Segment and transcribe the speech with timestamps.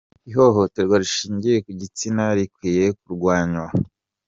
[0.29, 3.67] Ihohoterwa rishingiye ku gitsina rikwiye kurwanywa.